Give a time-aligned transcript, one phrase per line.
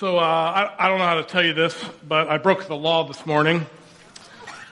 [0.00, 1.76] So uh, I, I, don't know how to tell you this,
[2.08, 3.66] but I broke the law this morning.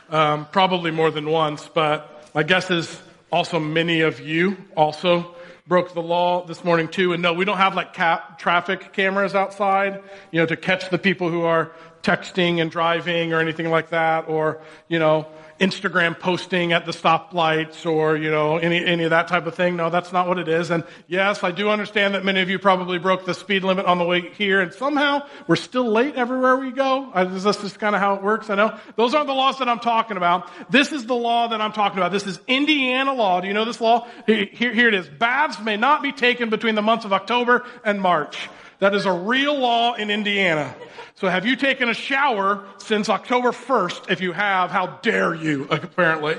[0.09, 2.99] Um, probably more than once, but my guess is
[3.31, 5.35] also many of you also
[5.67, 7.13] broke the law this morning too.
[7.13, 10.97] And no, we don't have like cap, traffic cameras outside, you know, to catch the
[10.97, 11.73] people who are
[12.03, 15.27] texting and driving or anything like that, or you know,
[15.61, 19.77] Instagram posting at the stoplights or, you know, any, any of that type of thing.
[19.77, 20.71] No, that's not what it is.
[20.71, 23.99] And yes, I do understand that many of you probably broke the speed limit on
[23.99, 27.13] the way here and somehow we're still late everywhere we go.
[27.15, 28.51] Is this just kind of how it works?
[28.51, 28.79] I know.
[28.97, 30.49] Those aren't the laws that I'm talking about.
[30.71, 32.13] This is the law that I'm talking about.
[32.13, 33.41] This is Indiana law.
[33.41, 34.07] Do you know this law?
[34.27, 35.09] Here, here it is.
[35.09, 38.49] Baths may not be taken between the months of October and March.
[38.79, 40.75] That is a real law in Indiana.
[41.17, 44.11] So have you taken a shower since October 1st?
[44.11, 46.37] If you have, how dare you, apparently.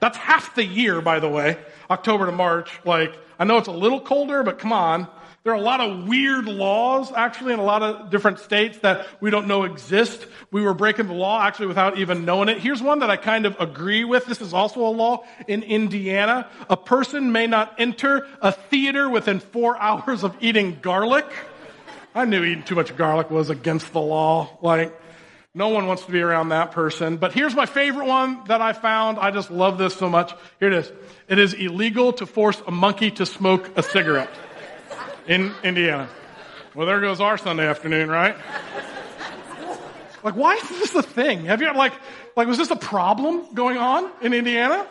[0.00, 1.56] That's half the year, by the way.
[1.90, 2.70] October to March.
[2.84, 5.06] Like, I know it's a little colder, but come on.
[5.44, 9.06] There are a lot of weird laws, actually, in a lot of different states that
[9.20, 10.26] we don't know exist.
[10.50, 12.58] We were breaking the law, actually, without even knowing it.
[12.58, 14.26] Here's one that I kind of agree with.
[14.26, 16.48] This is also a law in Indiana.
[16.68, 21.26] A person may not enter a theater within four hours of eating garlic.
[22.16, 24.58] I knew eating too much garlic was against the law.
[24.60, 25.00] Like,
[25.54, 27.16] no one wants to be around that person.
[27.16, 29.18] But here's my favorite one that I found.
[29.18, 30.32] I just love this so much.
[30.58, 30.92] Here it is.
[31.28, 34.30] It is illegal to force a monkey to smoke a cigarette
[35.28, 36.08] in Indiana.
[36.74, 38.36] Well, there goes our Sunday afternoon, right?
[40.24, 41.44] Like, why is this a thing?
[41.44, 41.92] Have you, like,
[42.34, 44.86] like, was this a problem going on in Indiana?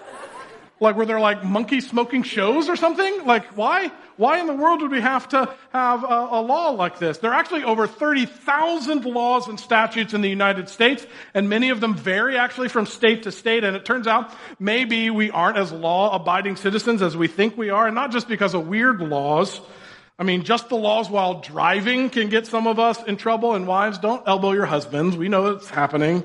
[0.80, 3.26] Like, were there like monkey smoking shows or something?
[3.26, 3.92] Like, why?
[4.16, 7.18] Why in the world would we have to have a, a law like this?
[7.20, 11.82] There are actually over 30,000 laws and statutes in the United States, and many of
[11.82, 13.64] them vary actually from state to state.
[13.64, 17.70] And it turns out maybe we aren't as law abiding citizens as we think we
[17.70, 19.60] are, and not just because of weird laws.
[20.20, 23.68] I mean, just the laws while driving can get some of us in trouble, and
[23.68, 25.16] wives, don't elbow your husbands.
[25.16, 26.24] We know it's happening.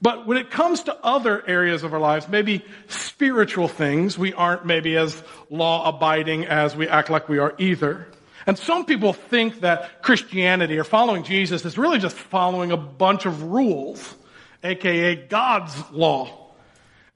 [0.00, 4.66] But when it comes to other areas of our lives, maybe spiritual things, we aren't
[4.66, 8.08] maybe as law abiding as we act like we are either.
[8.44, 13.24] And some people think that Christianity or following Jesus is really just following a bunch
[13.24, 14.16] of rules,
[14.64, 16.50] aka God's law.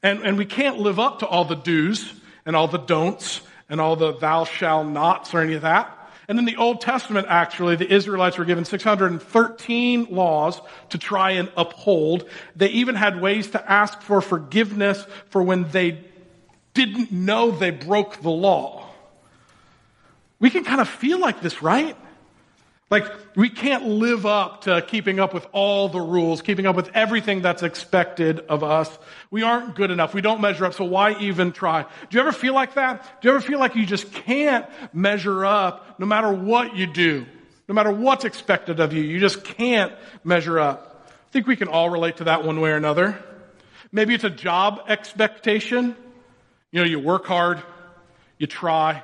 [0.05, 2.13] And, and we can't live up to all the do's
[2.45, 5.96] and all the don'ts and all the thou shall nots or any of that.
[6.29, 10.61] And in the Old Testament, actually, the Israelites were given 613 laws
[10.91, 12.29] to try and uphold.
[12.57, 16.05] They even had ways to ask for forgiveness for when they
[16.75, 18.89] didn't know they broke the law.
[20.39, 21.97] We can kind of feel like this, right?
[22.89, 23.05] Like,
[23.35, 27.43] we can't live up to keeping up with all the rules, keeping up with everything
[27.43, 28.97] that's expected of us.
[29.29, 30.15] We aren't good enough.
[30.15, 31.83] We don't measure up, so why even try?
[31.83, 33.21] Do you ever feel like that?
[33.21, 37.27] Do you ever feel like you just can't measure up no matter what you do?
[37.69, 39.93] No matter what's expected of you, you just can't
[40.23, 41.11] measure up.
[41.29, 43.21] I think we can all relate to that one way or another.
[43.91, 45.97] Maybe it's a job expectation.
[46.71, 47.61] You know, you work hard,
[48.39, 49.03] you try,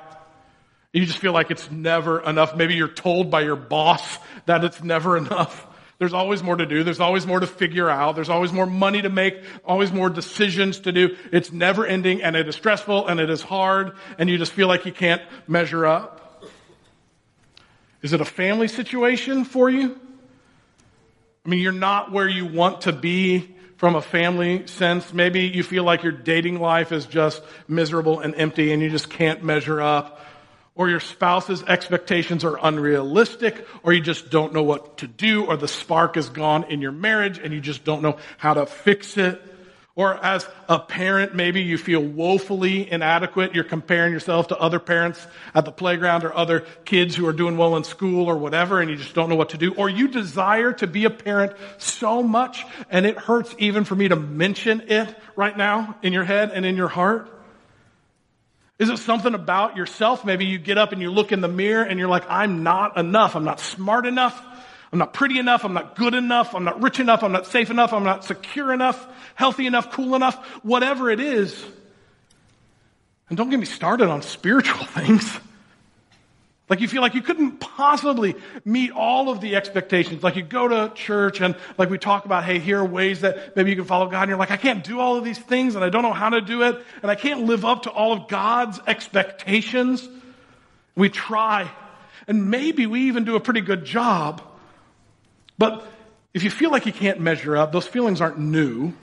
[0.93, 2.55] you just feel like it's never enough.
[2.55, 5.67] Maybe you're told by your boss that it's never enough.
[5.97, 6.83] There's always more to do.
[6.83, 8.15] There's always more to figure out.
[8.15, 11.15] There's always more money to make, always more decisions to do.
[11.31, 14.67] It's never ending and it is stressful and it is hard and you just feel
[14.67, 16.43] like you can't measure up.
[18.01, 19.99] Is it a family situation for you?
[21.45, 25.13] I mean, you're not where you want to be from a family sense.
[25.13, 29.09] Maybe you feel like your dating life is just miserable and empty and you just
[29.09, 30.22] can't measure up
[30.75, 35.55] or your spouse's expectations are unrealistic, or you just don't know what to do, or
[35.55, 39.17] the spark is gone in your marriage and you just don't know how to fix
[39.17, 39.41] it.
[39.95, 43.53] Or as a parent, maybe you feel woefully inadequate.
[43.53, 47.57] You're comparing yourself to other parents at the playground or other kids who are doing
[47.57, 49.75] well in school or whatever, and you just don't know what to do.
[49.75, 54.07] Or you desire to be a parent so much, and it hurts even for me
[54.07, 57.29] to mention it right now in your head and in your heart.
[58.83, 60.25] Is it something about yourself?
[60.25, 62.97] Maybe you get up and you look in the mirror and you're like, I'm not
[62.97, 63.33] enough.
[63.33, 64.37] I'm not smart enough.
[64.91, 65.63] I'm not pretty enough.
[65.63, 66.53] I'm not good enough.
[66.53, 67.23] I'm not rich enough.
[67.23, 67.93] I'm not safe enough.
[67.93, 71.63] I'm not secure enough, healthy enough, cool enough, whatever it is.
[73.29, 75.39] And don't get me started on spiritual things.
[76.69, 80.23] Like you feel like you couldn't possibly meet all of the expectations.
[80.23, 83.55] Like you go to church and like we talk about, hey, here are ways that
[83.55, 84.23] maybe you can follow God.
[84.23, 86.29] And you're like, I can't do all of these things and I don't know how
[86.29, 86.81] to do it.
[87.01, 90.07] And I can't live up to all of God's expectations.
[90.95, 91.69] We try.
[92.27, 94.41] And maybe we even do a pretty good job.
[95.57, 95.85] But
[96.33, 98.93] if you feel like you can't measure up, those feelings aren't new.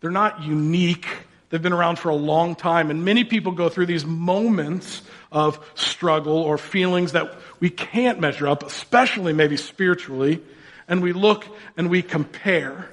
[0.00, 1.06] They're not unique
[1.50, 5.02] They've been around for a long time, and many people go through these moments
[5.32, 10.42] of struggle or feelings that we can't measure up, especially maybe spiritually,
[10.88, 11.46] and we look
[11.76, 12.90] and we compare.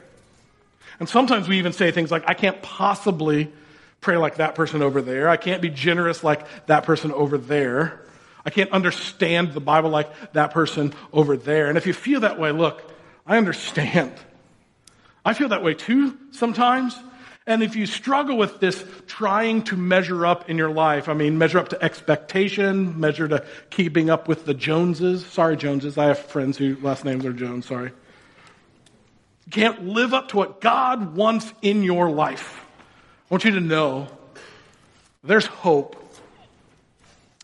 [1.00, 3.52] And sometimes we even say things like, I can't possibly
[4.00, 5.28] pray like that person over there.
[5.28, 8.02] I can't be generous like that person over there.
[8.46, 11.68] I can't understand the Bible like that person over there.
[11.68, 12.84] And if you feel that way, look,
[13.26, 14.14] I understand.
[15.26, 16.98] I feel that way too sometimes.
[17.48, 21.38] And if you struggle with this trying to measure up in your life, I mean,
[21.38, 25.24] measure up to expectation, measure to keeping up with the Joneses.
[25.28, 25.98] Sorry, Joneses.
[25.98, 27.68] I have friends whose last names are Jones.
[27.68, 27.92] Sorry.
[29.52, 32.66] Can't live up to what God wants in your life.
[33.30, 34.08] I want you to know
[35.24, 36.02] there's hope.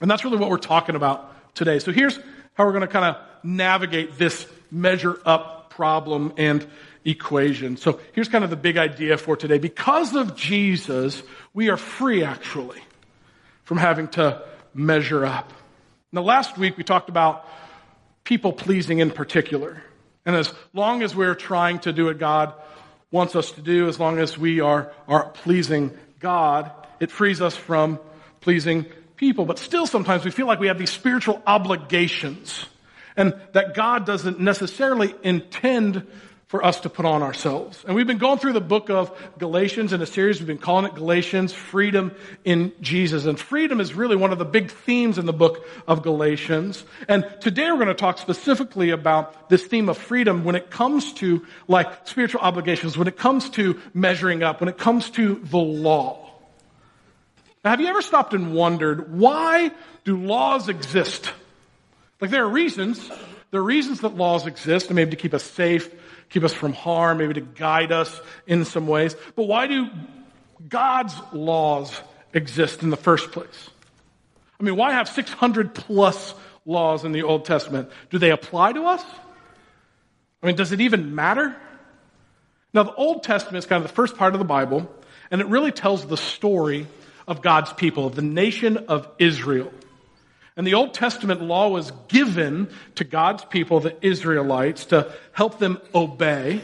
[0.01, 1.77] And that's really what we're talking about today.
[1.77, 2.17] So here's
[2.55, 6.65] how we're going to kind of navigate this measure up problem and
[7.03, 7.77] equation.
[7.77, 9.57] So here's kind of the big idea for today.
[9.57, 11.21] Because of Jesus,
[11.53, 12.81] we are free actually
[13.63, 15.51] from having to measure up.
[16.11, 17.47] Now last week we talked about
[18.23, 19.81] people pleasing in particular.
[20.25, 22.53] And as long as we're trying to do what God
[23.09, 27.55] wants us to do, as long as we are, are pleasing God, it frees us
[27.55, 27.99] from
[28.41, 28.85] pleasing
[29.15, 29.45] people.
[29.45, 32.65] But still sometimes we feel like we have these spiritual obligations
[33.15, 36.07] and that God doesn't necessarily intend
[36.51, 37.81] for us to put on ourselves.
[37.87, 40.37] And we've been going through the book of Galatians in a series.
[40.39, 42.11] We've been calling it Galatians, freedom
[42.43, 43.23] in Jesus.
[43.23, 46.83] And freedom is really one of the big themes in the book of Galatians.
[47.07, 51.13] And today we're going to talk specifically about this theme of freedom when it comes
[51.13, 55.57] to like spiritual obligations, when it comes to measuring up, when it comes to the
[55.57, 56.29] law.
[57.63, 59.71] Now, have you ever stopped and wondered why
[60.03, 61.31] do laws exist?
[62.21, 63.09] Like there are reasons.
[63.49, 65.93] There are reasons that laws exist, and maybe to keep us safe,
[66.29, 69.15] keep us from harm, maybe to guide us in some ways.
[69.35, 69.87] But why do
[70.69, 71.99] God's laws
[72.33, 73.69] exist in the first place?
[74.59, 76.33] I mean, why have 600 plus
[76.65, 77.89] laws in the Old Testament?
[78.11, 79.03] Do they apply to us?
[80.41, 81.55] I mean, does it even matter?
[82.73, 84.89] Now, the Old Testament is kind of the first part of the Bible,
[85.29, 86.87] and it really tells the story
[87.27, 89.73] of God's people, of the nation of Israel.
[90.57, 95.79] And the Old Testament law was given to God's people, the Israelites, to help them
[95.95, 96.61] obey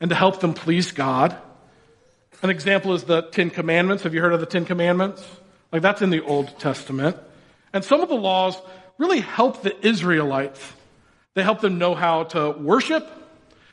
[0.00, 1.36] and to help them please God.
[2.42, 4.02] An example is the Ten Commandments.
[4.02, 5.26] Have you heard of the Ten Commandments?
[5.72, 7.16] Like that's in the Old Testament.
[7.72, 8.60] And some of the laws
[8.98, 10.60] really help the Israelites.
[11.34, 13.08] They help them know how to worship.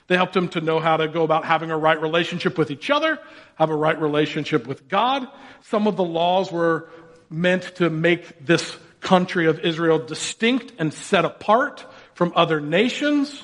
[0.08, 2.90] They help them to know how to go about having a right relationship with each
[2.90, 3.20] other,
[3.56, 5.28] have a right relationship with God.
[5.64, 6.90] Some of the laws were
[7.30, 13.44] meant to make this country of Israel distinct and set apart from other nations.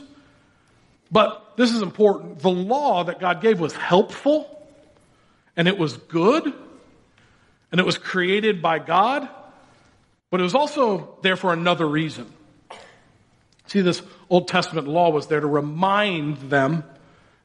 [1.11, 2.39] But this is important.
[2.39, 4.53] The law that God gave was helpful
[5.55, 6.53] and it was good
[7.71, 9.27] and it was created by God,
[10.29, 12.31] but it was also there for another reason.
[13.67, 16.83] See, this Old Testament law was there to remind them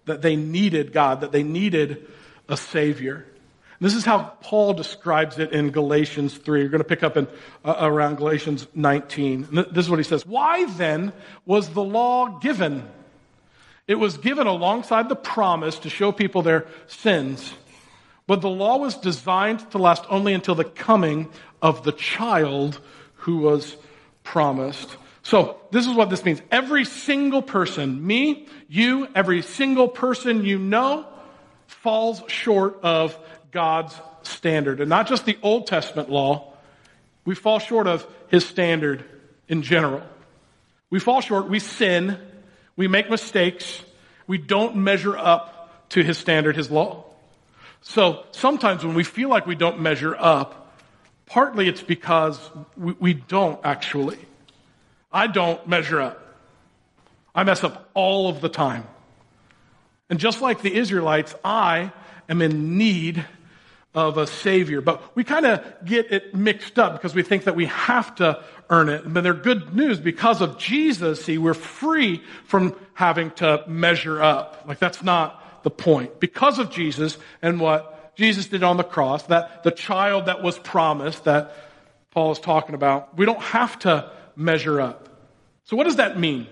[0.05, 2.07] that they needed God, that they needed
[2.49, 3.27] a Savior.
[3.83, 6.61] This is how Paul describes it in Galatians 3.
[6.61, 7.27] You're going to pick up in
[7.65, 9.49] uh, around Galatians 19.
[9.73, 10.25] This is what he says.
[10.25, 11.13] Why then
[11.47, 12.89] was the law given?
[13.89, 17.55] It was given alongside the promise to show people their sins.
[18.29, 21.29] But the law was designed to last only until the coming
[21.61, 22.79] of the child
[23.15, 23.77] who was
[24.23, 24.97] promised.
[25.25, 26.41] So, this is what this means.
[26.53, 31.05] Every single person, me, you, every single person you know,
[31.67, 33.19] falls short of
[33.53, 34.81] God's standard.
[34.81, 36.53] And not just the Old Testament law,
[37.25, 39.05] we fall short of His standard
[39.49, 40.03] in general.
[40.91, 42.19] We fall short, we sin,
[42.77, 43.83] we make mistakes,
[44.27, 47.05] we don't measure up to His standard, His law.
[47.83, 50.77] So sometimes when we feel like we don't measure up,
[51.27, 52.39] partly it's because
[52.77, 54.19] we, we don't actually.
[55.13, 56.19] I don't measure up.
[57.35, 58.85] I mess up all of the time.
[60.09, 61.93] And just like the Israelites, I
[62.29, 63.25] am in need
[63.95, 64.81] of a savior.
[64.81, 68.43] But we kind of get it mixed up because we think that we have to
[68.71, 69.03] earn it.
[69.07, 71.25] But they're good news because of Jesus.
[71.25, 74.65] See, we're free from having to measure up.
[74.67, 76.21] Like that's not the point.
[76.21, 80.59] Because of Jesus and what Jesus did on the cross, that the child that was
[80.59, 81.55] promised that
[82.11, 85.09] Paul is talking about, we don't have to measure up.
[85.65, 86.47] So what does that mean?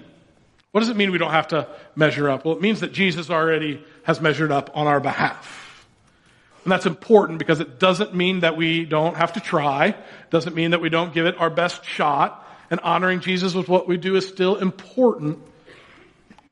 [0.72, 2.44] What does it mean we don't have to measure up?
[2.44, 5.69] Well, it means that Jesus already has measured up on our behalf.
[6.64, 9.96] And that's important because it doesn't mean that we don't have to try.
[10.30, 12.46] doesn't mean that we don't give it our best shot.
[12.70, 15.38] And honoring Jesus with what we do is still important.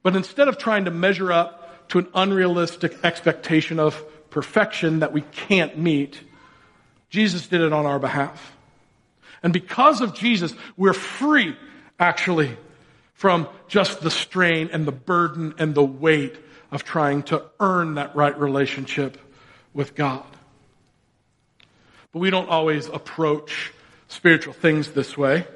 [0.02, 5.22] But instead of trying to measure up to an unrealistic expectation of perfection that we
[5.22, 6.20] can't meet.
[7.10, 8.56] Jesus did it on our behalf.
[9.42, 11.56] And because of Jesus, we're free,
[11.98, 12.56] actually,
[13.14, 16.36] from just the strain and the burden and the weight
[16.70, 19.18] of trying to earn that right relationship
[19.75, 20.25] with God.
[22.12, 23.72] But we don't always approach
[24.08, 25.46] spiritual things this way.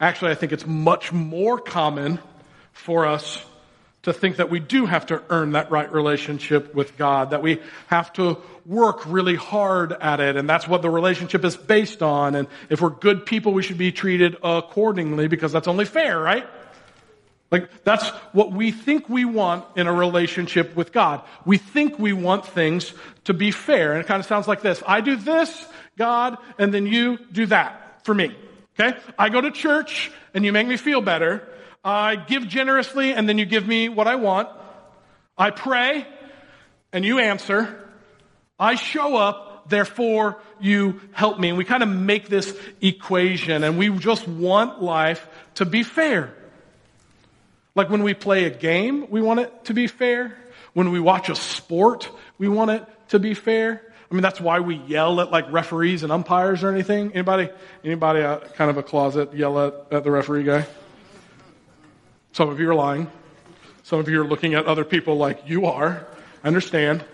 [0.00, 2.18] Actually, I think it's much more common
[2.72, 3.44] for us
[4.02, 7.60] to think that we do have to earn that right relationship with God, that we
[7.86, 8.36] have to
[8.66, 12.34] work really hard at it, and that's what the relationship is based on.
[12.34, 16.46] And if we're good people, we should be treated accordingly because that's only fair, right?
[17.50, 21.22] Like, that's what we think we want in a relationship with God.
[21.44, 22.92] We think we want things
[23.24, 23.92] to be fair.
[23.92, 24.82] And it kind of sounds like this.
[24.86, 28.36] I do this, God, and then you do that for me.
[28.78, 28.98] Okay?
[29.18, 31.46] I go to church and you make me feel better.
[31.84, 34.48] I give generously and then you give me what I want.
[35.36, 36.06] I pray
[36.92, 37.88] and you answer.
[38.58, 41.50] I show up, therefore you help me.
[41.50, 46.34] And we kind of make this equation and we just want life to be fair.
[47.74, 50.36] Like when we play a game, we want it to be fair.
[50.74, 53.82] When we watch a sport, we want it to be fair.
[54.10, 57.12] I mean, that's why we yell at like referees and umpires or anything.
[57.12, 57.48] Anybody,
[57.82, 60.66] anybody uh, kind of a closet yell at, at the referee guy?
[62.32, 63.10] Some of you are lying.
[63.82, 66.06] Some of you are looking at other people like you are.
[66.42, 67.04] I understand.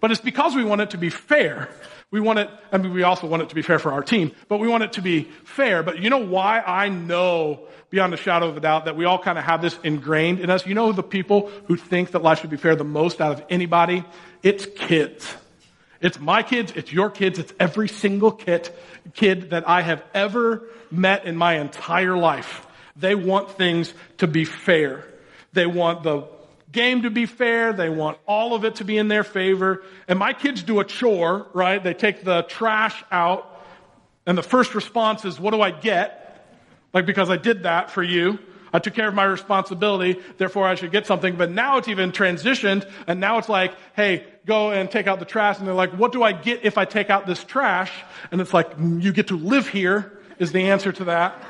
[0.00, 1.68] But it's because we want it to be fair.
[2.12, 4.32] We want it, I mean, we also want it to be fair for our team,
[4.48, 5.82] but we want it to be fair.
[5.82, 9.18] But you know why I know beyond a shadow of a doubt that we all
[9.18, 10.66] kind of have this ingrained in us?
[10.66, 13.44] You know the people who think that life should be fair the most out of
[13.50, 14.04] anybody?
[14.42, 15.34] It's kids.
[16.00, 18.68] It's my kids, it's your kids, it's every single kid,
[19.14, 22.66] kid that I have ever met in my entire life.
[22.96, 25.04] They want things to be fair.
[25.52, 26.28] They want the
[26.72, 27.72] game to be fair.
[27.72, 29.82] They want all of it to be in their favor.
[30.08, 31.82] And my kids do a chore, right?
[31.82, 33.52] They take the trash out
[34.26, 36.44] and the first response is, what do I get?
[36.92, 38.38] Like, because I did that for you.
[38.72, 41.36] I took care of my responsibility, therefore I should get something.
[41.36, 45.24] But now it's even transitioned, and now it's like, hey, go and take out the
[45.24, 45.58] trash.
[45.58, 47.92] And they're like, what do I get if I take out this trash?
[48.32, 51.42] And it's like, mm, you get to live here, is the answer to that.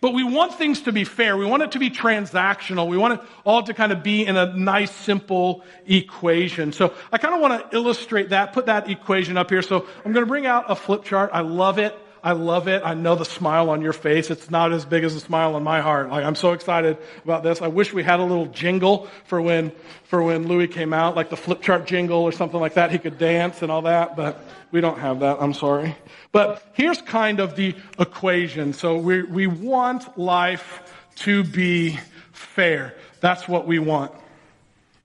[0.00, 1.36] But we want things to be fair.
[1.36, 2.88] We want it to be transactional.
[2.88, 6.72] We want it all to kind of be in a nice, simple equation.
[6.72, 9.62] So I kind of want to illustrate that, put that equation up here.
[9.62, 11.30] So I'm going to bring out a flip chart.
[11.32, 11.98] I love it.
[12.28, 12.82] I love it.
[12.84, 14.30] I know the smile on your face.
[14.30, 16.10] It's not as big as the smile on my heart.
[16.10, 17.62] Like, I'm so excited about this.
[17.62, 19.72] I wish we had a little jingle for when,
[20.04, 22.90] for when Louis came out, like the flip chart jingle or something like that.
[22.90, 25.38] He could dance and all that, but we don't have that.
[25.40, 25.96] I'm sorry.
[26.30, 28.74] But here's kind of the equation.
[28.74, 30.82] So we, we want life
[31.20, 31.98] to be
[32.32, 32.94] fair.
[33.20, 34.12] That's what we want.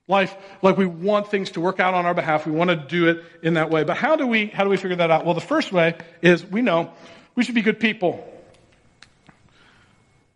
[0.06, 2.46] Life, like we want things to work out on our behalf.
[2.46, 3.84] We want to do it in that way.
[3.84, 5.24] But how do we, how do we figure that out?
[5.24, 6.92] Well, the first way is we know
[7.34, 8.30] we should be good people.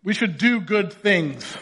[0.03, 1.55] We should do good things.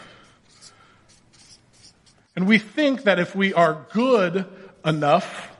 [2.34, 4.46] And we think that if we are good
[4.84, 5.50] enough,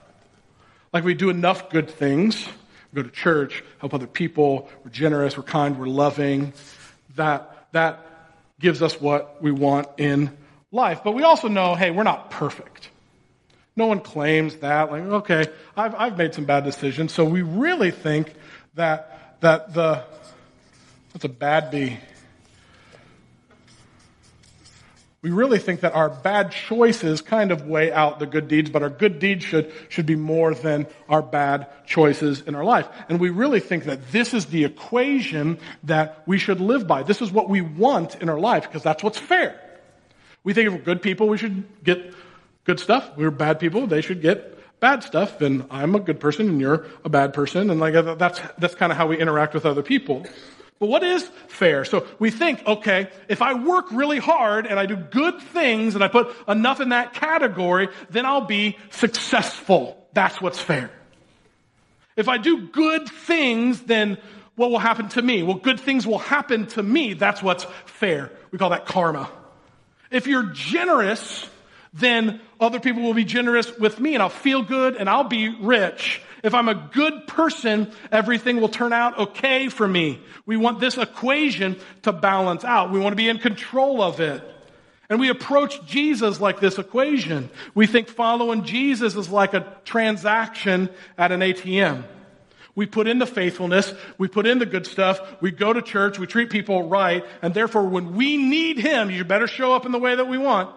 [0.93, 2.47] like we do enough good things,
[2.93, 6.53] we go to church, help other people, we're generous, we're kind, we're loving,
[7.17, 8.07] that, that
[8.61, 10.37] gives us what we want in
[10.71, 11.03] life.
[11.05, 12.91] But we also know, hey, we're not perfect.
[13.77, 14.91] No one claims that.
[14.91, 15.47] Like, okay,
[15.77, 17.13] I've, I've made some bad decisions.
[17.13, 18.35] So we really think
[18.75, 20.05] that, that the,
[21.13, 21.97] that's a bad bee.
[25.21, 28.85] We really think that our bad choices kind of weigh out the good deeds, but
[28.85, 32.89] our good deeds should, should be more than our bad choices in our life.
[33.09, 37.03] And we really think that this is the equation that we should live by.
[37.03, 39.61] This is what we want in our life because that's what's fair.
[40.49, 42.15] We think if we're good people, we should get
[42.65, 43.11] good stuff.
[43.19, 45.43] We're bad people, they should get bad stuff.
[45.43, 47.69] And I'm a good person and you're a bad person.
[47.69, 50.25] And like that's, that's kind of how we interact with other people.
[50.79, 51.85] But what is fair?
[51.85, 56.03] So we think, okay, if I work really hard and I do good things and
[56.03, 60.03] I put enough in that category, then I'll be successful.
[60.15, 60.91] That's what's fair.
[62.17, 64.17] If I do good things, then
[64.57, 65.43] what will happen to me?
[65.43, 67.13] Well, good things will happen to me.
[67.13, 68.33] That's what's fair.
[68.51, 69.31] We call that karma.
[70.11, 71.49] If you're generous,
[71.93, 75.49] then other people will be generous with me and I'll feel good and I'll be
[75.49, 76.21] rich.
[76.43, 80.21] If I'm a good person, everything will turn out okay for me.
[80.47, 82.91] We want this equation to balance out.
[82.91, 84.43] We want to be in control of it.
[85.11, 87.49] And we approach Jesus like this equation.
[87.75, 92.05] We think following Jesus is like a transaction at an ATM.
[92.79, 96.17] We put in the faithfulness, we put in the good stuff, we go to church,
[96.17, 99.91] we treat people right, and therefore when we need Him, you better show up in
[99.91, 100.73] the way that we want.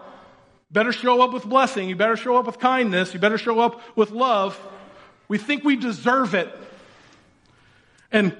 [0.72, 1.88] better show up with blessing.
[1.88, 3.14] You better show up with kindness.
[3.14, 4.58] You better show up with love.
[5.28, 6.52] We think we deserve it.
[8.10, 8.36] And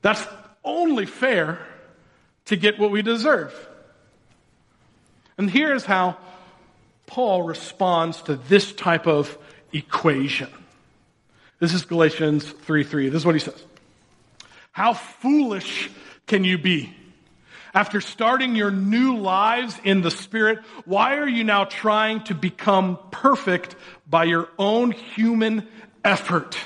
[0.00, 0.26] that's
[0.64, 1.58] only fair
[2.46, 3.52] to get what we deserve.
[5.36, 6.16] And here's how
[7.04, 9.36] Paul responds to this type of
[9.70, 10.48] equation.
[11.62, 13.08] This is Galatians 3 3.
[13.08, 13.64] This is what he says.
[14.72, 15.90] How foolish
[16.26, 16.92] can you be?
[17.72, 22.98] After starting your new lives in the Spirit, why are you now trying to become
[23.12, 23.76] perfect
[24.10, 25.68] by your own human
[26.04, 26.58] effort?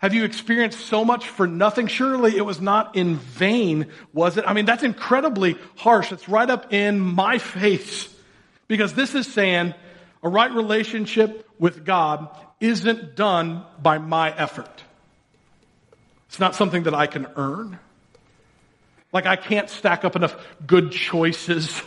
[0.00, 1.86] Have you experienced so much for nothing?
[1.86, 4.44] Surely it was not in vain, was it?
[4.46, 6.12] I mean, that's incredibly harsh.
[6.12, 8.14] It's right up in my face.
[8.68, 9.72] Because this is saying
[10.22, 12.28] a right relationship with God
[12.60, 14.84] isn't done by my effort.
[16.28, 17.78] It's not something that I can earn.
[19.12, 20.36] Like I can't stack up enough
[20.66, 21.82] good choices,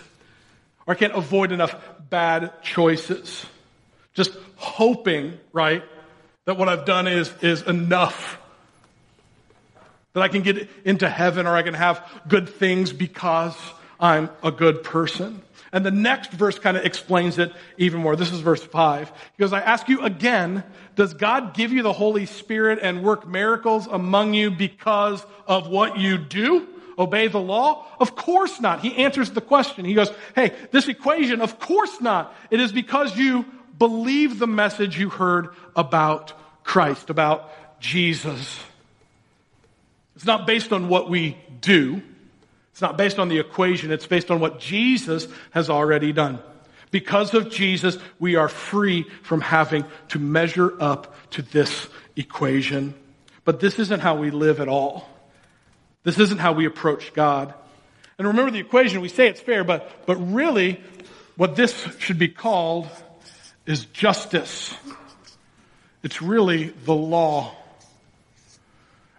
[0.86, 1.76] or I can't avoid enough
[2.10, 3.46] bad choices.
[4.14, 5.84] Just hoping, right,
[6.46, 8.38] that what I've done is, is enough.
[10.14, 13.56] That I can get into heaven or I can have good things because
[14.00, 15.42] I'm a good person.
[15.74, 18.16] And the next verse kind of explains it even more.
[18.16, 19.10] This is verse 5.
[19.10, 20.64] He goes, I ask you again,
[20.96, 25.98] does God give you the Holy Spirit and work miracles among you because of what
[25.98, 26.68] you do?
[26.98, 27.88] obey the law?
[28.00, 28.82] Of course not.
[28.82, 29.84] He answers the question.
[29.84, 32.36] He goes, Hey, this equation, of course not.
[32.52, 33.46] It is because you
[33.80, 37.50] believe the message you heard about Christ, about
[37.80, 38.60] Jesus.
[40.16, 42.02] It's not based on what we do.
[42.74, 43.92] It's not based on the equation.
[43.92, 46.40] It's based on what Jesus has already done.
[46.90, 52.96] Because of Jesus, we are free from having to measure up to this equation.
[53.46, 55.08] But this isn't how we live at all.
[56.04, 57.54] This isn't how we approach God.
[58.18, 60.82] And remember the equation, we say it's fair, but, but really,
[61.38, 62.88] what this should be called
[63.68, 64.74] is justice.
[66.02, 67.56] It's really the law.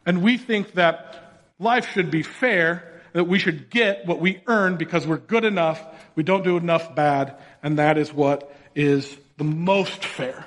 [0.05, 4.77] And we think that life should be fair, that we should get what we earn
[4.77, 5.83] because we're good enough,
[6.15, 10.45] we don't do enough bad, and that is what is the most fair.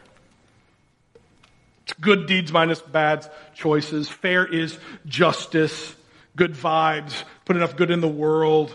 [1.84, 4.08] It's good deeds minus bad choices.
[4.08, 5.96] Fair is justice
[6.38, 8.74] good vibes, put enough good in the world.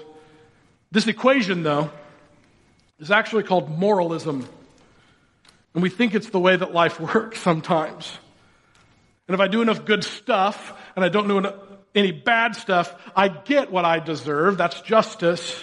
[0.91, 1.91] This equation, though,
[2.99, 4.47] is actually called moralism.
[5.73, 8.19] And we think it's the way that life works sometimes.
[9.29, 11.39] And if I do enough good stuff and I don't do
[11.95, 14.57] any bad stuff, I get what I deserve.
[14.57, 15.63] That's justice.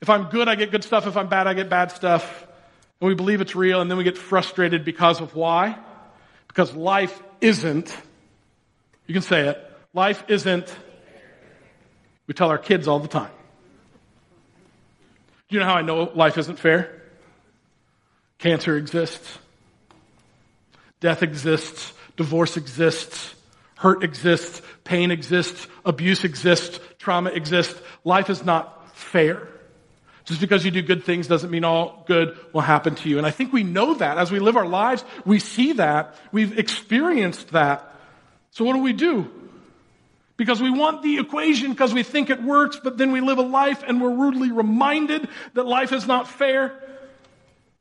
[0.00, 1.06] If I'm good, I get good stuff.
[1.06, 2.46] If I'm bad, I get bad stuff.
[3.00, 5.78] And we believe it's real, and then we get frustrated because of why?
[6.48, 7.96] Because life isn't,
[9.06, 10.74] you can say it, life isn't
[12.26, 13.30] we tell our kids all the time.
[15.48, 17.02] Do you know how I know life isn't fair?
[18.38, 19.38] Cancer exists.
[21.00, 21.92] Death exists.
[22.16, 23.33] Divorce exists.
[23.84, 24.62] Hurt exists.
[24.84, 25.68] Pain exists.
[25.84, 26.80] Abuse exists.
[26.98, 27.78] Trauma exists.
[28.02, 29.46] Life is not fair.
[30.24, 33.18] Just because you do good things doesn't mean all good will happen to you.
[33.18, 35.04] And I think we know that as we live our lives.
[35.26, 36.14] We see that.
[36.32, 37.94] We've experienced that.
[38.52, 39.30] So what do we do?
[40.38, 43.42] Because we want the equation because we think it works, but then we live a
[43.42, 46.82] life and we're rudely reminded that life is not fair.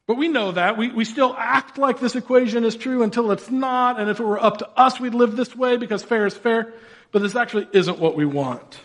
[0.06, 0.78] But we know that.
[0.78, 4.00] We, we still act like this equation is true until it's not.
[4.00, 6.74] And if it were up to us, we'd live this way because fair is fair.
[7.12, 8.80] But this actually isn't what we want.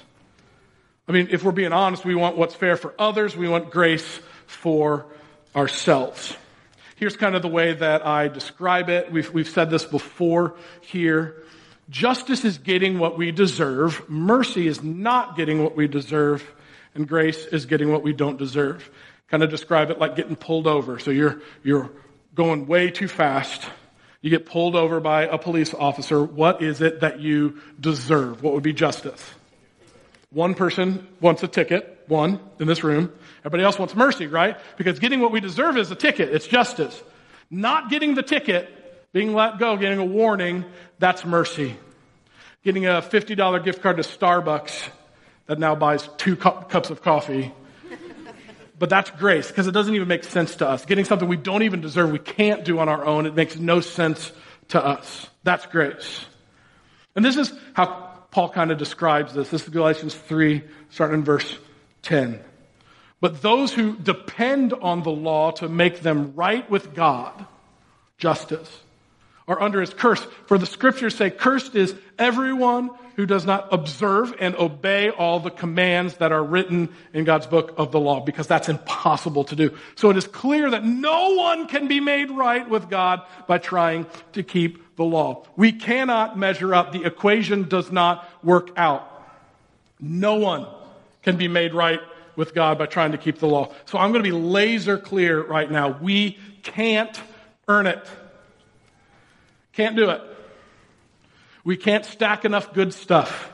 [1.09, 3.37] I mean, if we're being honest, we want what's fair for others.
[3.37, 5.07] We want grace for
[5.57, 6.37] ourselves.
[6.97, 9.11] Here's kind of the way that I describe it.
[9.11, 11.43] We've, we've said this before here.
[11.91, 14.09] Justice is getting what we deserve.
[14.09, 16.45] Mercy is not getting what we deserve.
[16.95, 18.91] And grace is getting what we don't deserve.
[19.31, 20.99] Kind of describe it like getting pulled over.
[20.99, 21.91] So you're, you're
[22.35, 23.63] going way too fast.
[24.21, 26.23] You get pulled over by a police officer.
[26.23, 28.43] What is it that you deserve?
[28.43, 29.25] What would be justice?
[30.31, 33.13] One person wants a ticket, one in this room.
[33.41, 34.59] Everybody else wants mercy, right?
[34.77, 36.31] Because getting what we deserve is a ticket.
[36.31, 37.01] It's justice.
[37.51, 38.69] Not getting the ticket
[39.13, 40.65] being let go, getting a warning,
[40.99, 41.77] that's mercy.
[42.63, 44.89] Getting a $50 gift card to Starbucks
[45.47, 47.53] that now buys two cu- cups of coffee.
[48.79, 50.85] But that's grace because it doesn't even make sense to us.
[50.85, 53.81] Getting something we don't even deserve, we can't do on our own, it makes no
[53.81, 54.31] sense
[54.69, 55.29] to us.
[55.43, 56.25] That's grace.
[57.17, 57.87] And this is how
[58.31, 59.51] Paul kind of describes this.
[59.51, 61.59] This is Galatians 3, starting in verse
[62.03, 62.41] 10.
[63.21, 67.47] But those who depend on the law to make them right with God,
[68.19, 68.81] justice,
[69.49, 70.25] are under his curse.
[70.47, 75.51] For the scriptures say, cursed is everyone who does not observe and obey all the
[75.51, 79.77] commands that are written in God's book of the law, because that's impossible to do.
[79.97, 84.07] So it is clear that no one can be made right with God by trying
[84.35, 85.45] to keep the law.
[85.57, 86.93] We cannot measure up.
[86.93, 89.11] The equation does not work out.
[89.99, 90.69] No one
[91.25, 91.99] can be made right
[92.37, 93.75] with God by trying to keep the law.
[93.87, 95.99] So I'm going to be laser clear right now.
[96.01, 97.21] We can't
[97.67, 98.07] earn it.
[99.73, 100.23] Can't do it.
[101.69, 103.53] We can't stack enough good stuff.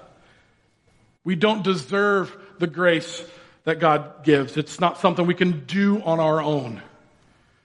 [1.25, 3.25] We don't deserve the grace
[3.65, 4.57] that God gives.
[4.57, 6.81] It's not something we can do on our own.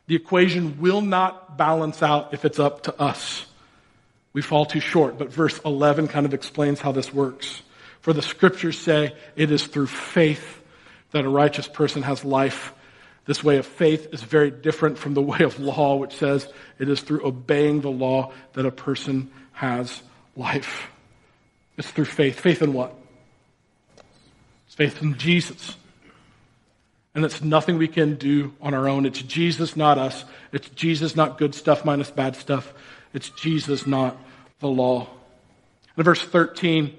[0.07, 3.45] The equation will not balance out if it's up to us.
[4.33, 7.61] We fall too short, but verse 11 kind of explains how this works.
[8.01, 10.63] For the scriptures say it is through faith
[11.11, 12.73] that a righteous person has life.
[13.25, 16.89] This way of faith is very different from the way of law, which says it
[16.89, 20.01] is through obeying the law that a person has
[20.35, 20.89] life.
[21.77, 22.39] It's through faith.
[22.39, 22.93] Faith in what?
[24.65, 25.75] It's faith in Jesus.
[27.15, 29.05] And it's nothing we can do on our own.
[29.05, 30.25] It's Jesus, not us.
[30.51, 32.73] It's Jesus, not good stuff minus bad stuff.
[33.13, 34.17] It's Jesus, not
[34.59, 35.07] the law.
[35.97, 36.95] In verse 13,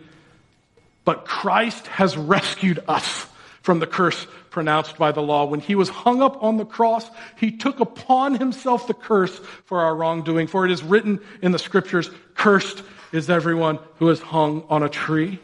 [1.04, 3.26] but Christ has rescued us
[3.62, 5.44] from the curse pronounced by the law.
[5.44, 9.80] When he was hung up on the cross, he took upon himself the curse for
[9.80, 10.46] our wrongdoing.
[10.46, 12.82] For it is written in the scriptures, cursed
[13.12, 15.38] is everyone who is hung on a tree.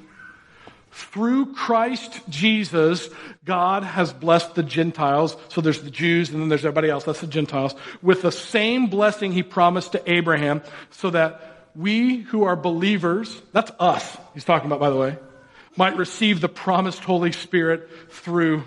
[0.90, 3.10] Through Christ Jesus,
[3.44, 5.36] God has blessed the Gentiles.
[5.48, 7.04] So there's the Jews and then there's everybody else.
[7.04, 7.74] That's the Gentiles.
[8.00, 13.70] With the same blessing he promised to Abraham so that we who are believers, that's
[13.78, 15.18] us, he's talking about, by the way,
[15.76, 18.64] might receive the promised Holy Spirit through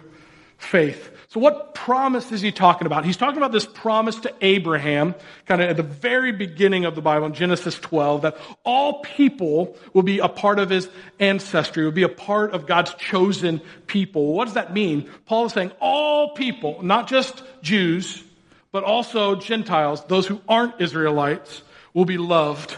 [0.60, 1.10] faith.
[1.30, 3.06] So what promise is he talking about?
[3.06, 7.02] He's talking about this promise to Abraham, kind of at the very beginning of the
[7.02, 11.92] Bible in Genesis 12, that all people will be a part of his ancestry, will
[11.92, 14.34] be a part of God's chosen people.
[14.34, 15.10] What does that mean?
[15.26, 18.24] Paul is saying all people, not just Jews,
[18.72, 22.76] but also Gentiles, those who aren't Israelites, will be loved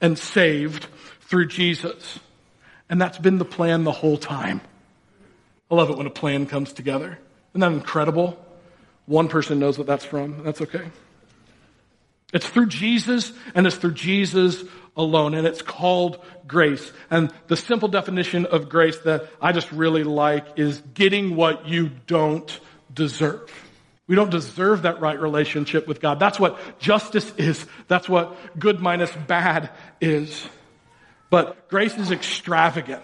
[0.00, 0.86] and saved
[1.22, 2.20] through Jesus.
[2.88, 4.60] And that's been the plan the whole time.
[5.70, 7.18] I love it when a plan comes together.
[7.52, 8.38] Isn't that incredible?
[9.06, 10.44] One person knows what that's from.
[10.44, 10.90] That's okay.
[12.32, 14.64] It's through Jesus and it's through Jesus
[14.96, 16.92] alone and it's called grace.
[17.10, 21.90] And the simple definition of grace that I just really like is getting what you
[22.06, 22.60] don't
[22.92, 23.50] deserve.
[24.08, 26.20] We don't deserve that right relationship with God.
[26.20, 27.64] That's what justice is.
[27.88, 30.46] That's what good minus bad is.
[31.28, 33.02] But grace is extravagant.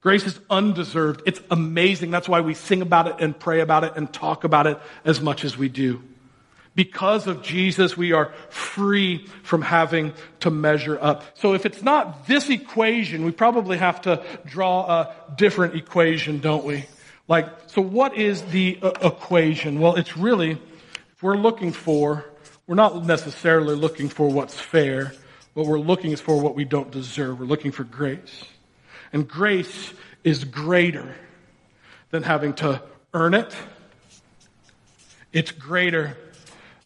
[0.00, 1.22] Grace is undeserved.
[1.26, 2.10] It's amazing.
[2.10, 5.20] That's why we sing about it and pray about it and talk about it as
[5.20, 6.02] much as we do.
[6.74, 11.24] Because of Jesus, we are free from having to measure up.
[11.38, 16.64] So if it's not this equation, we probably have to draw a different equation, don't
[16.64, 16.84] we?
[17.28, 19.80] Like, so what is the uh, equation?
[19.80, 22.26] Well, it's really, if we're looking for,
[22.66, 25.14] we're not necessarily looking for what's fair.
[25.54, 27.40] What we're looking is for what we don't deserve.
[27.40, 28.44] We're looking for grace.
[29.12, 29.92] And grace
[30.24, 31.14] is greater
[32.10, 32.82] than having to
[33.14, 33.54] earn it.
[35.32, 36.16] It's greater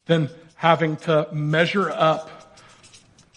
[0.06, 2.30] than having to measure up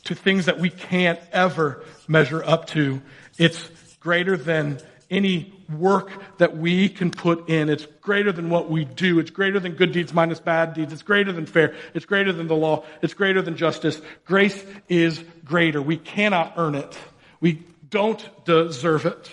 [0.05, 3.01] to things that we can't ever measure up to.
[3.37, 3.69] It's
[3.99, 7.69] greater than any work that we can put in.
[7.69, 9.19] It's greater than what we do.
[9.19, 10.91] It's greater than good deeds minus bad deeds.
[10.91, 11.75] It's greater than fair.
[11.93, 12.83] It's greater than the law.
[13.01, 14.01] It's greater than justice.
[14.25, 15.81] Grace is greater.
[15.81, 16.97] We cannot earn it.
[17.39, 19.29] We don't deserve it.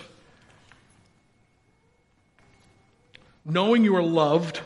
[3.43, 4.61] Knowing you are loved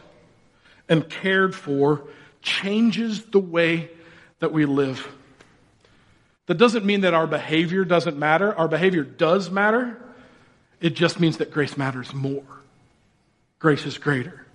[0.90, 2.04] and cared for
[2.42, 3.90] changes the way
[4.40, 5.08] that we live.
[6.48, 8.54] That doesn't mean that our behavior doesn't matter.
[8.54, 9.98] Our behavior does matter.
[10.82, 12.44] It just means that grace matters more.
[13.60, 14.46] Grace is greater.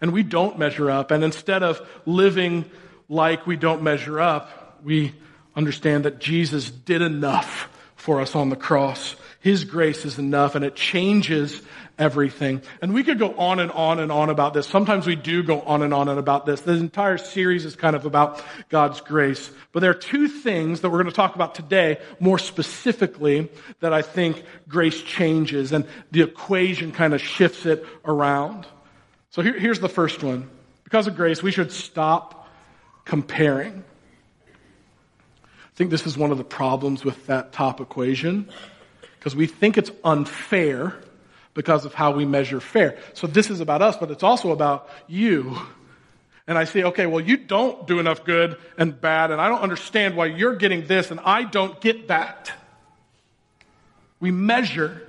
[0.00, 1.12] And we don't measure up.
[1.12, 2.64] And instead of living
[3.08, 5.14] like we don't measure up, we
[5.54, 7.68] understand that Jesus did enough
[8.02, 9.14] for us on the cross.
[9.38, 11.62] His grace is enough and it changes
[11.96, 12.60] everything.
[12.80, 14.66] And we could go on and on and on about this.
[14.66, 16.62] Sometimes we do go on and on and about this.
[16.62, 19.52] This entire series is kind of about God's grace.
[19.70, 23.92] But there are two things that we're going to talk about today more specifically that
[23.92, 28.66] I think grace changes and the equation kind of shifts it around.
[29.30, 30.50] So here, here's the first one.
[30.82, 32.48] Because of grace, we should stop
[33.04, 33.84] comparing.
[35.72, 38.48] I think this is one of the problems with that top equation
[39.18, 40.94] because we think it's unfair
[41.54, 42.98] because of how we measure fair.
[43.14, 45.56] So this is about us, but it's also about you.
[46.46, 49.60] And I say, okay, well, you don't do enough good and bad, and I don't
[49.62, 52.52] understand why you're getting this and I don't get that.
[54.20, 55.08] We measure.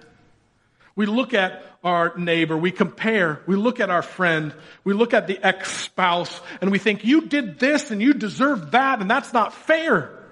[0.95, 4.53] We look at our neighbor, we compare, we look at our friend,
[4.85, 9.01] we look at the ex-spouse, and we think, you did this and you deserve that,
[9.01, 10.22] and that's not fair.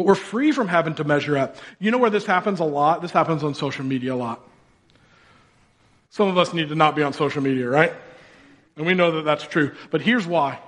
[0.00, 1.56] But we're free from having to measure up.
[1.78, 3.02] You know where this happens a lot?
[3.02, 4.40] This happens on social media a lot.
[6.08, 7.92] Some of us need to not be on social media, right?
[8.76, 9.72] And we know that that's true.
[9.90, 10.58] But here's why.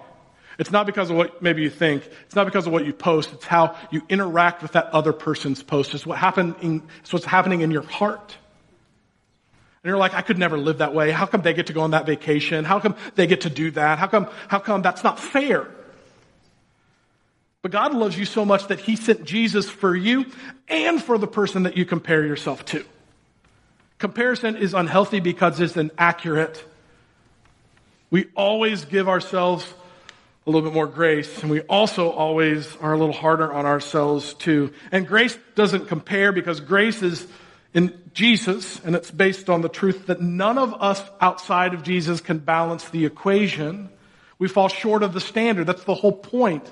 [0.59, 2.07] It's not because of what maybe you think.
[2.27, 3.33] It's not because of what you post.
[3.33, 5.95] It's how you interact with that other person's post.
[5.95, 8.37] It's what happened in, it's what's happening in your heart.
[9.83, 11.11] And you're like, I could never live that way.
[11.11, 12.67] How come they get to go on that vacation?
[12.67, 13.99] How come they get to do that?
[13.99, 15.69] How come, how come that's not fair?
[17.63, 20.27] But God loves you so much that He sent Jesus for you
[20.69, 22.85] and for the person that you compare yourself to.
[23.99, 26.65] Comparison is unhealthy because it's inaccurate.
[28.11, 29.65] We always give ourselves
[30.45, 34.35] a little bit more grace, and we also always are a little harder on ourselves
[34.35, 34.73] too.
[34.91, 37.25] And grace doesn't compare because grace is
[37.75, 42.21] in Jesus, and it's based on the truth that none of us outside of Jesus
[42.21, 43.89] can balance the equation.
[44.41, 45.69] We fall short of the standard.
[45.69, 46.69] That's the whole point.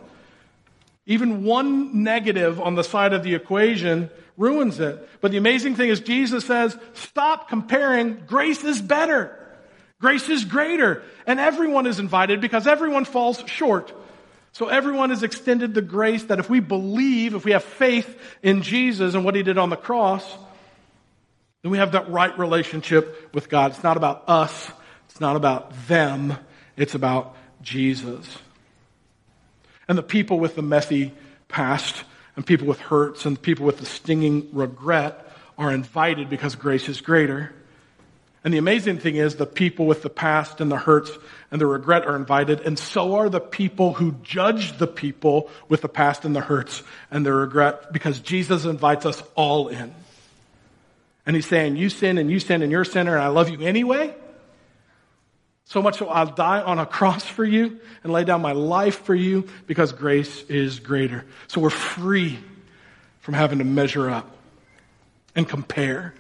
[1.11, 5.09] Even one negative on the side of the equation ruins it.
[5.21, 8.23] But the amazing thing is Jesus says, stop comparing.
[8.29, 9.37] Grace is better.
[10.01, 11.03] Grace is greater.
[11.27, 13.93] And everyone is invited because everyone falls short.
[14.53, 18.63] So everyone is extended the grace that if we believe, if we have faith in
[18.63, 20.25] Jesus and what he did on the cross,
[21.63, 23.73] then we have that right relationship with God.
[23.73, 24.71] It's not about us.
[25.09, 26.37] It's not about them.
[26.77, 28.39] It's about Jesus.
[29.91, 31.11] And the people with the messy
[31.49, 32.05] past
[32.37, 37.01] and people with hurts and people with the stinging regret are invited because grace is
[37.01, 37.53] greater.
[38.45, 41.11] And the amazing thing is the people with the past and the hurts
[41.51, 45.81] and the regret are invited, and so are the people who judge the people with
[45.81, 49.93] the past and the hurts and the regret because Jesus invites us all in.
[51.27, 53.51] And he's saying, You sin and you sin and you're a sinner, and I love
[53.51, 54.15] you anyway.
[55.71, 59.05] So much so I'll die on a cross for you and lay down my life
[59.05, 61.25] for you because grace is greater.
[61.47, 62.41] So we're free
[63.21, 64.29] from having to measure up
[65.37, 66.13] and compare.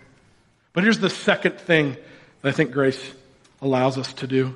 [0.72, 1.96] But here's the second thing
[2.42, 3.12] that I think grace
[3.60, 4.54] allows us to do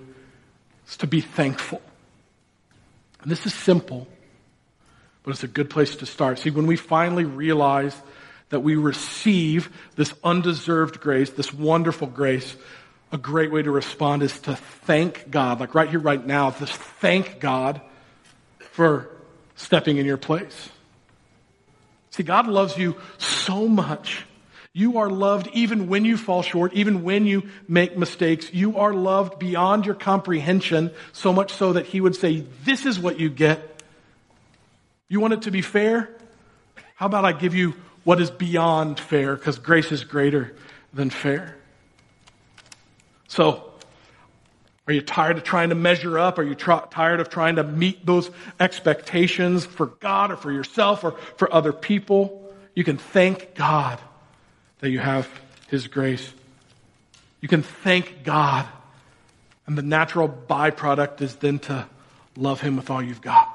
[0.86, 1.82] is to be thankful.
[3.22, 4.06] And this is simple,
[5.24, 6.38] but it's a good place to start.
[6.38, 8.00] See, when we finally realize
[8.50, 12.54] that we receive this undeserved grace, this wonderful grace,
[13.14, 16.74] a great way to respond is to thank God, like right here, right now, just
[16.74, 17.80] thank God
[18.72, 19.08] for
[19.54, 20.68] stepping in your place.
[22.10, 24.26] See, God loves you so much.
[24.72, 28.52] You are loved even when you fall short, even when you make mistakes.
[28.52, 32.98] You are loved beyond your comprehension, so much so that He would say, This is
[32.98, 33.80] what you get.
[35.08, 36.10] You want it to be fair?
[36.96, 40.56] How about I give you what is beyond fair because grace is greater
[40.92, 41.56] than fair.
[43.34, 43.68] So,
[44.86, 46.38] are you tired of trying to measure up?
[46.38, 51.16] Are you tired of trying to meet those expectations for God or for yourself or
[51.36, 52.54] for other people?
[52.76, 53.98] You can thank God
[54.78, 55.28] that you have
[55.66, 56.32] His grace.
[57.40, 58.68] You can thank God.
[59.66, 61.88] And the natural byproduct is then to
[62.36, 63.48] love Him with all you've got.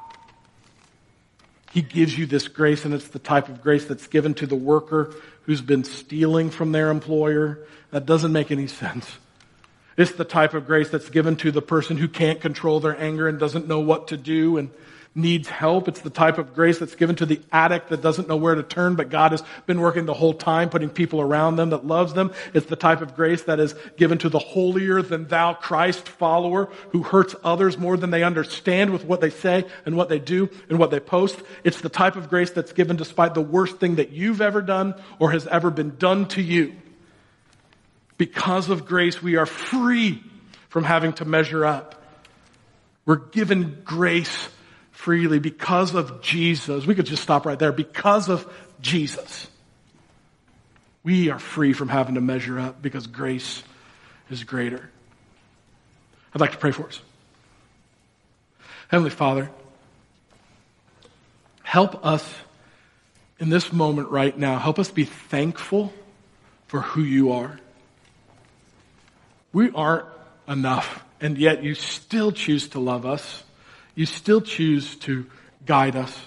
[1.71, 4.57] He gives you this grace, and it's the type of grace that's given to the
[4.57, 7.65] worker who's been stealing from their employer.
[7.91, 9.09] That doesn't make any sense.
[9.99, 13.27] It's the type of grace that's given to the person who can't control their anger
[13.27, 14.69] and doesn't know what to do and
[15.13, 15.89] needs help.
[15.89, 18.63] It's the type of grace that's given to the addict that doesn't know where to
[18.63, 22.13] turn, but God has been working the whole time, putting people around them that loves
[22.13, 22.31] them.
[22.53, 26.69] It's the type of grace that is given to the holier than thou Christ follower
[26.91, 30.49] who hurts others more than they understand with what they say and what they do
[30.69, 31.37] and what they post.
[31.65, 34.95] It's the type of grace that's given despite the worst thing that you've ever done
[35.19, 36.73] or has ever been done to you.
[38.19, 40.21] Because of grace, we are free
[40.67, 42.03] from having to measure up.
[43.05, 44.49] We're given grace
[44.91, 46.85] freely because of Jesus.
[46.85, 47.71] We could just stop right there.
[47.71, 48.45] Because of
[48.81, 49.47] Jesus,
[51.01, 53.63] we are free from having to measure up because grace
[54.29, 54.89] is greater.
[56.35, 56.99] I'd like to pray for us.
[58.89, 59.49] Heavenly Father,
[61.63, 62.29] help us
[63.39, 64.59] in this moment right now.
[64.59, 65.93] Help us be thankful
[66.67, 67.57] for who you are.
[69.51, 70.05] We aren't
[70.47, 73.43] enough, and yet you still choose to love us
[73.99, 75.25] you still choose to
[75.65, 76.17] guide us.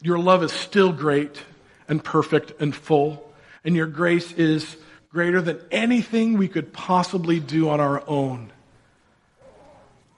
[0.00, 1.42] Your love is still great
[1.86, 3.30] and perfect and full,
[3.64, 4.78] and your grace is
[5.10, 8.50] greater than anything we could possibly do on our own.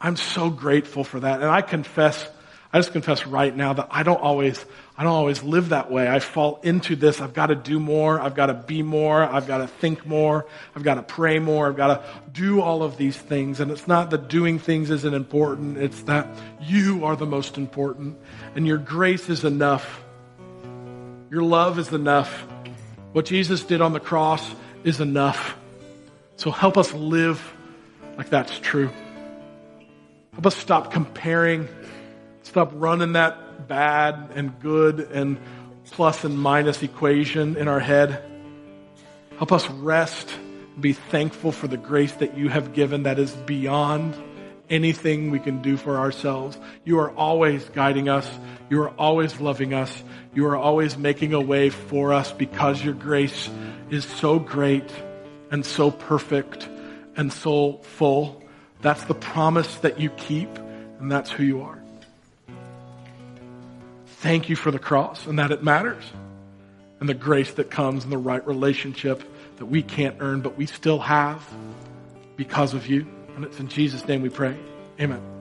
[0.01, 2.25] I'm so grateful for that, and I confess
[2.73, 4.65] I just confess right now that I don't always,
[4.97, 6.09] I don't always live that way.
[6.09, 7.21] I fall into this.
[7.21, 8.21] I've got to do more.
[8.21, 9.25] I've got to be more.
[9.25, 10.47] I've got to think more.
[10.77, 11.67] I've got to pray more.
[11.67, 13.59] I've got to do all of these things.
[13.59, 15.79] And it's not that doing things isn't important.
[15.79, 16.29] It's that
[16.61, 18.17] you are the most important
[18.55, 20.05] and your grace is enough.
[21.29, 22.47] Your love is enough.
[23.13, 24.49] What Jesus did on the cross
[24.85, 25.57] is enough.
[26.37, 27.53] So help us live
[28.17, 28.91] like that's true.
[30.33, 31.69] Help us stop comparing
[32.42, 35.38] Stop running that bad and good and
[35.90, 38.22] plus and minus equation in our head.
[39.38, 40.31] Help us rest
[40.81, 44.16] be thankful for the grace that you have given that is beyond
[44.68, 46.59] anything we can do for ourselves.
[46.85, 48.29] You are always guiding us.
[48.70, 50.03] You are always loving us.
[50.33, 53.50] You are always making a way for us because your grace
[53.90, 54.90] is so great
[55.50, 56.68] and so perfect
[57.16, 58.42] and so full.
[58.81, 60.48] That's the promise that you keep,
[61.00, 61.80] and that's who you are.
[64.21, 66.05] Thank you for the cross and that it matters.
[67.01, 69.25] And the grace that comes and the right relationship
[69.57, 71.43] that we can't earn, but we still have
[72.37, 73.07] because of you.
[73.35, 74.59] And it's in Jesus' name we pray.
[75.01, 75.39] Amen.